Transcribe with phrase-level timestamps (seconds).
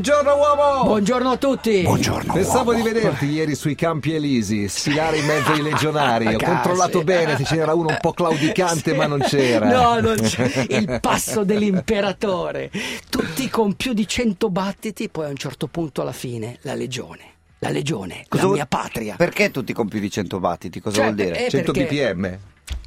[0.00, 0.84] Buongiorno uomo!
[0.84, 1.82] Buongiorno a tutti!
[1.82, 2.32] Buongiorno.
[2.32, 2.82] Pensavo uomo.
[2.82, 6.26] di vederti ieri sui Campi Elisi, sfilare in mezzo ai legionari.
[6.26, 6.52] Ho Cazzo.
[6.52, 9.68] controllato bene se c'era uno un po' claudicante, ma non c'era.
[9.68, 10.64] No, non c'è.
[10.70, 12.70] Il passo dell'imperatore.
[13.10, 17.24] Tutti con più di 100 battiti, poi a un certo punto alla fine la legione.
[17.58, 19.16] La legione, Cosa la mia patria.
[19.16, 20.80] Perché tutti con più di 100 battiti?
[20.80, 21.44] Cosa Cioè, vuol dire?
[21.44, 22.38] eh, 100 perché- bpm.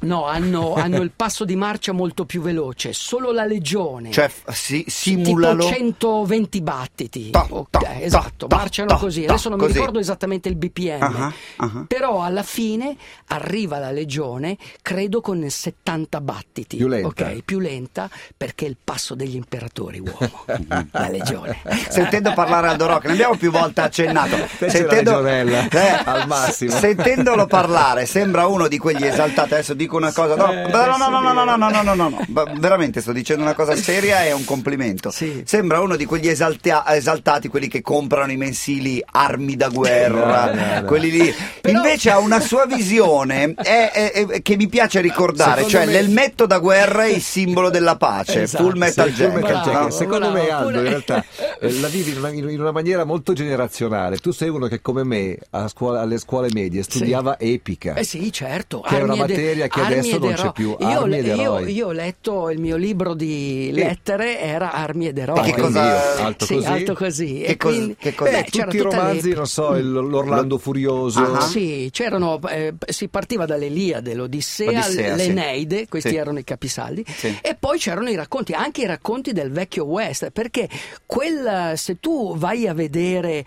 [0.04, 2.92] No, hanno, hanno il passo di marcia molto più veloce.
[2.92, 4.10] Solo la legione.
[4.10, 5.64] Cioè, si, simulalo.
[5.64, 7.30] Tipo 120 battiti.
[7.30, 9.24] Ta, Ok, ta, esatto, ta, marciano ta, così.
[9.24, 9.72] Adesso non così.
[9.72, 11.02] mi ricordo esattamente il BPM.
[11.02, 11.84] Ah, ah.
[11.86, 12.96] Però alla fine
[13.28, 16.76] arriva la legione, credo con 70 battiti.
[16.76, 17.08] Più lenta.
[17.08, 20.44] Ok, più lenta perché è il passo degli imperatori, uomo.
[20.90, 21.58] la legione.
[21.88, 24.36] Sentendo parlare Aldo Rock, ne abbiamo più volte accennato.
[24.36, 25.68] La legionella,
[26.04, 26.72] al massimo.
[26.72, 29.54] Sentendolo parlare, sembra uno di quegli esaltati.
[29.54, 30.34] Adesso dico una cosa.
[30.36, 32.46] No, Eh, no, no, no, no, no, no, no, no, no, no, no.
[32.58, 35.10] Veramente sto dicendo una cosa seria e è un complimento.
[35.10, 35.42] Sì.
[35.46, 40.54] Sembra uno di quegli esaltia- esaltati, quelli che comprano i mensili armi da guerra, No,
[40.54, 40.84] no, no.
[40.86, 41.34] quelli lì.
[41.60, 45.86] Però- Invece ha una sua visione è- è- è- che mi piace ricordare, Secondo cioè
[45.86, 48.42] me- l'elmetto da guerra è il simbolo della pace.
[48.42, 48.64] Esatto.
[48.64, 49.42] Full Metal Sì, Full Jacket.
[49.42, 49.92] Metal Bravo, Jacket.
[49.92, 51.24] Secondo me, bravo, Aldo, in realtà
[51.60, 54.18] eh, la vivi in una, in una maniera molto generazionale.
[54.18, 57.94] Tu sei uno che, come me, a scuola- alle scuole medie studiava epica.
[57.94, 58.80] Eh sì, certo.
[58.80, 60.76] Che è una materia che adesso non c'è più.
[60.78, 61.72] Io, Armi ed io- eroi.
[61.72, 65.38] io ho letto il mio libro di lettere, era Armi ed eroi.
[65.48, 66.66] E che cosa- io, alto Sì, così.
[66.66, 67.34] alto così.
[67.40, 68.30] Che E cos- quindi- che cos'è?
[68.30, 69.36] beh, Tutti c'era i romanzi, l'epica.
[69.36, 71.20] non so, il- l'Orlando Furioso.
[71.20, 71.40] Ah.
[71.40, 75.26] Sì, c'erano, eh, si partiva dall'Eliade, l'Odissea, L'Odissea, sì.
[75.28, 76.16] l'Eneide, questi Sì.
[76.16, 77.38] erano i capisaldi, Sì.
[77.40, 80.68] e poi c'erano i racconti, anche i racconti del vecchio West, perché
[81.06, 83.44] quel, se tu vai a vedere,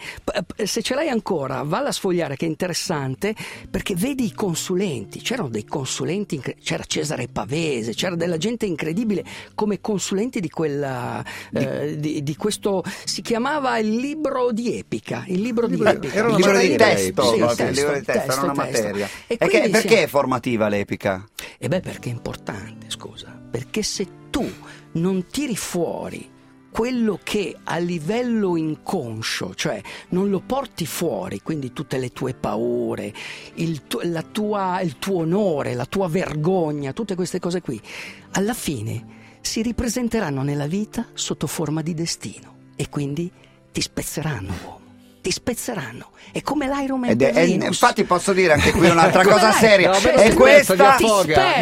[0.63, 3.35] se ce l'hai ancora, valla a sfogliare che è interessante,
[3.69, 9.23] perché vedi i consulenti, c'erano dei consulenti, incre- c'era Cesare Pavese, c'era della gente incredibile
[9.55, 15.41] come consulenti di quella, eh, di, di questo, si chiamava il libro di epica, il
[15.41, 16.13] libro di epica.
[16.13, 18.42] era Il una libro di testo, Sì, no, testo, il libro di testo, testo, era
[18.42, 19.09] una materia.
[19.27, 21.25] E E che- perché è formativa l'epica?
[21.58, 23.39] E beh, perché è importante, scusa.
[23.49, 24.49] Perché se tu
[24.93, 26.30] non tiri fuori
[26.70, 33.14] quello che a livello inconscio, cioè non lo porti fuori, quindi tutte le tue paure,
[33.55, 34.00] il, tu-
[34.32, 37.82] tua- il tuo onore, la tua vergogna, tutte queste cose qui,
[38.33, 43.32] alla fine si ripresenteranno nella vita sotto forma di destino e quindi
[43.72, 44.86] ti spezzeranno, uomo.
[45.27, 46.11] Ti spezzeranno.
[46.32, 49.60] È come l'Iron Man Ed è- è- infatti posso dire anche qui un'altra cosa dai?
[49.60, 49.89] seria.
[49.92, 50.73] No, ti questa, questa,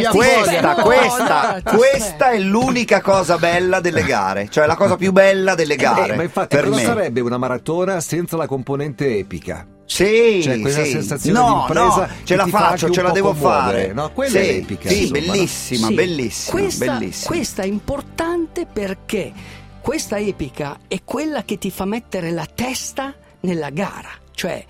[0.04, 2.30] No, questa, no, questa spezza.
[2.32, 6.14] è l'unica cosa bella delle gare, cioè la cosa più bella delle gare.
[6.14, 6.84] Eh, ma infatti, per cosa me.
[6.84, 9.66] sarebbe una maratona senza la componente epica?
[9.84, 10.92] Sì, Cioè, quella sì.
[10.92, 13.94] sensazione no, di impresa no, ce la faccio, ce la devo commuovere, fare.
[13.94, 14.12] no?
[14.12, 15.26] Quella sì, è epica, Sì, insomma, no?
[15.32, 17.28] bellissima, Sì, bellissima, questa, bellissima.
[17.36, 19.32] questa è importante perché
[19.82, 23.14] questa epica è quella che ti fa mettere la testa
[23.46, 24.64] nella gara, cioè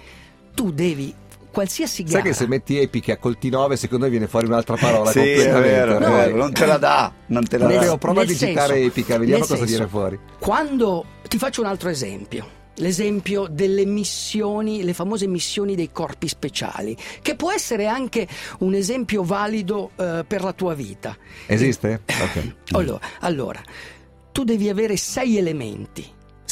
[0.53, 1.13] tu devi
[1.51, 2.19] qualsiasi gara.
[2.19, 5.23] Sai che se metti epica col T9 secondo me viene fuori un'altra parola Sì, è
[5.51, 5.69] completamente.
[5.69, 7.97] vero, è No, vero, non te la dà, non te la Nel- dà.
[7.97, 10.19] Prova a digitare senso- epica, vediamo cosa senso, viene fuori.
[10.39, 12.63] Quando ti faccio un altro esempio.
[12.79, 18.27] L'esempio delle missioni, le famose missioni dei corpi speciali, che può essere anche
[18.59, 21.15] un esempio valido eh, per la tua vita.
[21.45, 22.01] Esiste?
[22.05, 22.53] Ok.
[22.75, 23.61] Allora, allora,
[24.33, 26.05] tu devi avere sei elementi.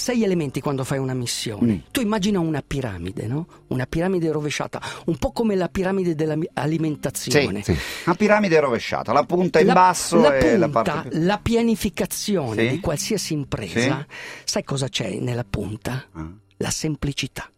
[0.03, 1.73] Sei elementi quando fai una missione.
[1.75, 1.77] Mm.
[1.91, 3.47] Tu immagina una piramide, no?
[3.67, 7.63] Una piramide rovesciata, un po' come la piramide dell'alimentazione.
[7.63, 11.19] Sì, Una piramide rovesciata, la punta in La- basso la e la punta, parte più...
[11.23, 12.69] la pianificazione Sì.
[12.71, 14.05] di qualsiasi impresa,
[14.43, 16.03] sai cosa c'è nella punta?
[16.11, 16.29] Ah.
[16.57, 17.49] La semplicità.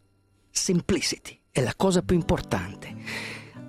[0.51, 2.84] Simplicity è la cosa più importante.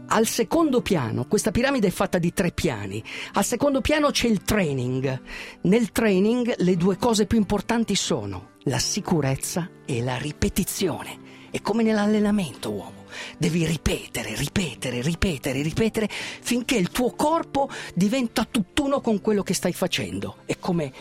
[0.09, 3.03] Al secondo piano, questa piramide è fatta di tre piani.
[3.33, 5.21] Al secondo piano c'è il training.
[5.62, 11.19] Nel training le due cose più importanti sono la sicurezza e la ripetizione.
[11.50, 13.05] È come nell'allenamento, uomo.
[13.37, 19.73] Devi ripetere, ripetere, ripetere, ripetere finché il tuo corpo diventa tutt'uno con quello che stai
[19.73, 20.38] facendo.
[20.44, 20.93] È come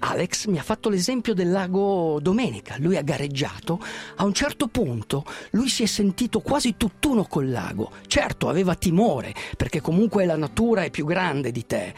[0.00, 2.76] Alex mi ha fatto l'esempio del lago Domenica.
[2.78, 3.80] Lui ha gareggiato.
[4.16, 7.90] A un certo punto lui si è sentito quasi tutt'uno col lago.
[8.06, 11.94] Certo, aveva timore, perché comunque la natura è più grande di te.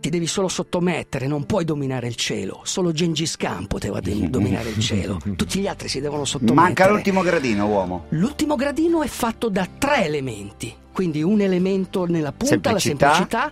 [0.00, 2.62] Ti devi solo sottomettere, non puoi dominare il cielo.
[2.64, 5.18] Solo Gengis Khan poteva de- dominare il cielo.
[5.36, 6.60] Tutti gli altri si devono sottomettere.
[6.66, 8.06] Manca l'ultimo gradino, uomo.
[8.10, 13.06] L'ultimo gradino è fatto da tre elementi, quindi un elemento nella punta, Semplicità.
[13.08, 13.50] la semplicità,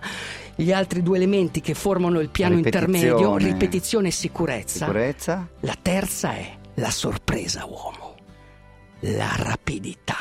[0.59, 2.97] gli altri due elementi che formano il piano Ripetizione.
[2.97, 4.85] intermedio, ripetizione e sicurezza.
[4.85, 5.47] Sicurezza?
[5.61, 8.15] La terza è la sorpresa, uomo,
[9.01, 10.17] la rapidità.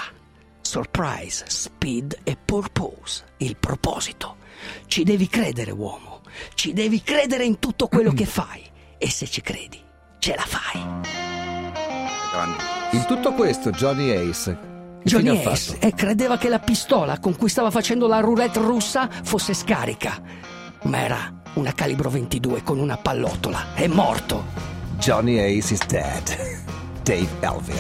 [0.61, 4.37] Surprise, speed e purpose, il proposito.
[4.87, 6.21] Ci devi credere, uomo,
[6.55, 8.63] ci devi credere in tutto quello che fai
[8.97, 9.81] e se ci credi,
[10.21, 10.81] ce la fai.
[12.93, 14.78] In tutto questo Johnny Ace
[15.09, 15.87] Johnny fine ha Ace fatto?
[15.87, 20.21] e credeva che la pistola con cui stava facendo la roulette russa fosse scarica,
[20.83, 23.75] ma era una calibro 22 con una pallottola.
[23.75, 24.45] È morto.
[24.99, 26.57] Johnny Ace is dead.
[27.03, 27.77] Dave Elvin.